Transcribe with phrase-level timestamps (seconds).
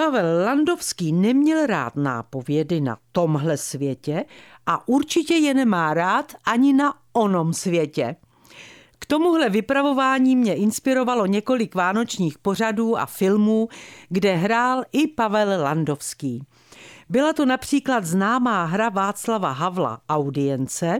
[0.00, 4.24] Pavel Landovský neměl rád nápovědy na tomhle světě
[4.66, 8.16] a určitě je nemá rád ani na onom světě.
[8.98, 13.68] K tomuhle vypravování mě inspirovalo několik vánočních pořadů a filmů,
[14.08, 16.46] kde hrál i Pavel Landovský.
[17.08, 20.98] Byla to například známá hra Václava Havla Audience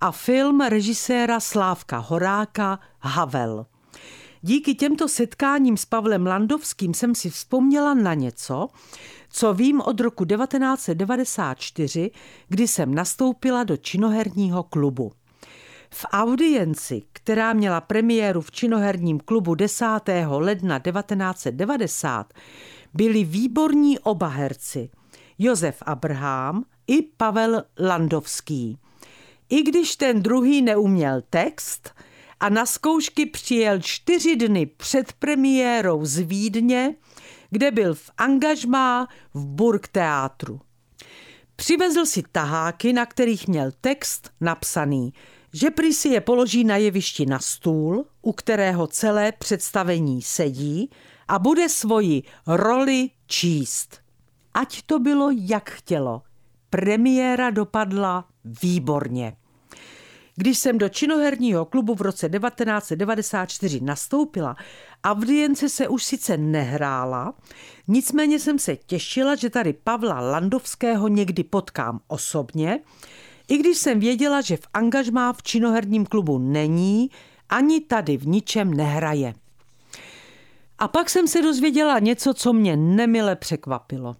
[0.00, 3.66] a film režiséra Slávka Horáka Havel.
[4.46, 8.68] Díky těmto setkáním s Pavlem Landovským jsem si vzpomněla na něco,
[9.30, 12.10] co vím od roku 1994,
[12.48, 15.12] kdy jsem nastoupila do činoherního klubu.
[15.90, 19.86] V audienci, která měla premiéru v činoherním klubu 10.
[20.26, 22.32] ledna 1990,
[22.94, 24.90] byli výborní oba herci
[25.38, 28.78] Josef Abraham i Pavel Landovský.
[29.48, 31.90] I když ten druhý neuměl text
[32.40, 36.94] a na zkoušky přijel čtyři dny před premiérou z Vídně,
[37.50, 40.60] kde byl v angažmá v Burgteátru.
[41.56, 45.12] Přivezl si taháky, na kterých měl text napsaný,
[45.52, 50.90] že prý si je položí na jevišti na stůl, u kterého celé představení sedí
[51.28, 54.00] a bude svoji roli číst.
[54.54, 56.22] Ať to bylo jak chtělo.
[56.70, 59.36] Premiéra dopadla výborně.
[60.36, 64.56] Když jsem do činoherního klubu v roce 1994 nastoupila,
[65.04, 67.34] audience se už sice nehrála,
[67.88, 72.80] nicméně jsem se těšila, že tady Pavla Landovského někdy potkám osobně,
[73.48, 77.10] i když jsem věděla, že v angažmá v činoherním klubu není,
[77.48, 79.34] ani tady v ničem nehraje.
[80.78, 84.16] A pak jsem se dozvěděla něco, co mě nemile překvapilo.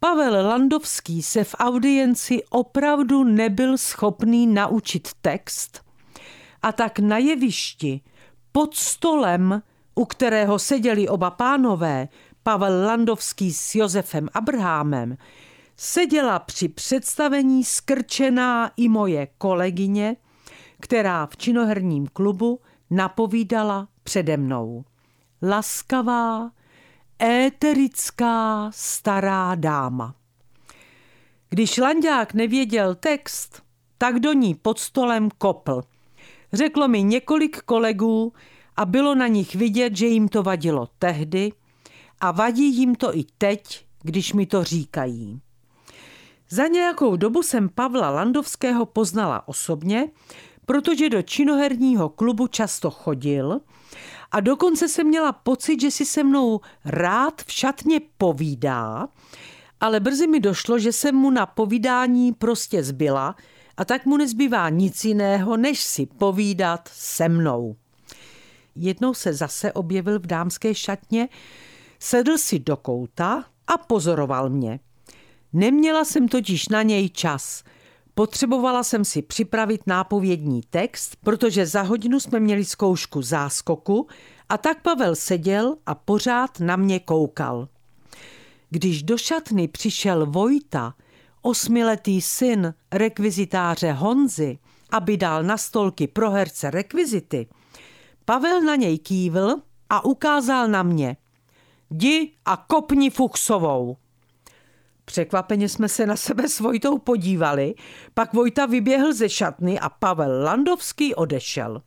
[0.00, 5.82] Pavel Landovský se v audienci opravdu nebyl schopný naučit text
[6.62, 8.00] a tak na jevišti
[8.52, 9.62] pod stolem,
[9.94, 12.08] u kterého seděli oba pánové,
[12.42, 15.16] Pavel Landovský s Josefem Abrahamem,
[15.76, 20.16] seděla při představení skrčená i moje kolegyně,
[20.80, 22.60] která v činoherním klubu
[22.90, 24.84] napovídala přede mnou.
[25.42, 26.50] Laskavá,
[27.18, 30.14] éterická stará dáma.
[31.48, 33.62] Když Landák nevěděl text,
[33.98, 35.82] tak do ní pod stolem kopl.
[36.52, 38.32] Řeklo mi několik kolegů
[38.76, 41.52] a bylo na nich vidět, že jim to vadilo tehdy
[42.20, 45.40] a vadí jim to i teď, když mi to říkají.
[46.50, 50.08] Za nějakou dobu jsem Pavla Landovského poznala osobně,
[50.66, 53.60] protože do činoherního klubu často chodil
[54.32, 59.08] a dokonce jsem měla pocit, že si se mnou rád v šatně povídá,
[59.80, 63.36] ale brzy mi došlo, že jsem mu na povídání prostě zbyla
[63.76, 67.76] a tak mu nezbývá nic jiného, než si povídat se mnou.
[68.74, 71.28] Jednou se zase objevil v dámské šatně,
[71.98, 74.80] sedl si do kouta a pozoroval mě.
[75.52, 77.62] Neměla jsem totiž na něj čas–
[78.18, 84.06] Potřebovala jsem si připravit nápovědní text, protože za hodinu jsme měli zkoušku záskoku
[84.48, 87.68] a tak Pavel seděl a pořád na mě koukal.
[88.70, 90.94] Když do šatny přišel Vojta,
[91.42, 94.58] osmiletý syn rekvizitáře Honzy,
[94.90, 97.48] aby dal na stolky pro herce rekvizity,
[98.24, 99.56] Pavel na něj kývl
[99.90, 101.16] a ukázal na mě.
[101.90, 103.96] Jdi a kopni Fuchsovou.
[105.08, 107.74] Překvapeně jsme se na sebe s Vojtou podívali,
[108.14, 111.82] pak Vojta vyběhl ze šatny a Pavel Landovský odešel.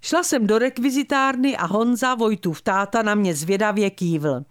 [0.00, 4.42] Šla jsem do rekvizitárny a Honza Vojtův táta na mě zvědavě kývl.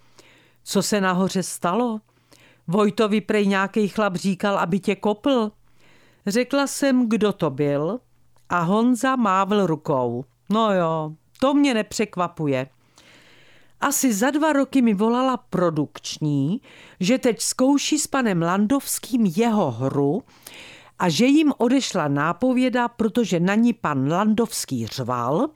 [0.63, 2.00] Co se nahoře stalo?
[2.67, 5.51] Vojtovi prej nějaký chlap říkal, aby tě kopl.
[6.28, 7.99] Řekla jsem, kdo to byl
[8.49, 10.26] a Honza mávl rukou.
[10.49, 12.67] No jo, to mě nepřekvapuje.
[13.81, 16.61] Asi za dva roky mi volala produkční,
[16.99, 20.23] že teď zkouší s panem Landovským jeho hru
[20.99, 25.49] a že jim odešla nápověda, protože na ní pan Landovský řval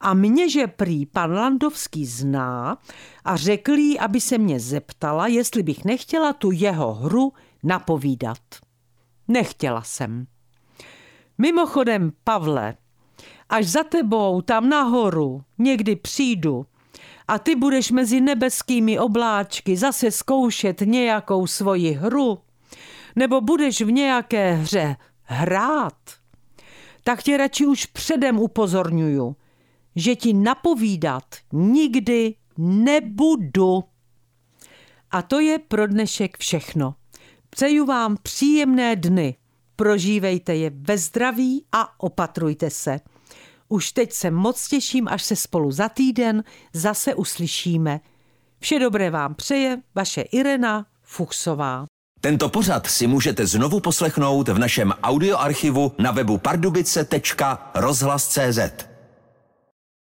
[0.00, 2.78] a mě, že prý pan Landovský zná
[3.24, 7.32] a řekl jí, aby se mě zeptala, jestli bych nechtěla tu jeho hru
[7.62, 8.38] napovídat.
[9.28, 10.26] Nechtěla jsem.
[11.38, 12.76] Mimochodem, Pavle,
[13.48, 16.66] až za tebou tam nahoru někdy přijdu,
[17.30, 22.38] a ty budeš mezi nebeskými obláčky zase zkoušet nějakou svoji hru,
[23.16, 25.98] nebo budeš v nějaké hře hrát,
[27.04, 29.36] tak tě radši už předem upozorňuju,
[29.96, 33.84] že ti napovídat nikdy nebudu.
[35.10, 36.94] A to je pro dnešek všechno.
[37.50, 39.36] Přeju vám příjemné dny.
[39.76, 43.00] Prožívejte je ve zdraví a opatrujte se.
[43.72, 48.00] Už teď se moc těším, až se spolu za týden zase uslyšíme.
[48.60, 51.86] Vše dobré vám přeje vaše Irena Fuchsová.
[52.20, 58.89] Tento pořad si můžete znovu poslechnout v našem audioarchivu na webu pardubice.rozhlas.cz.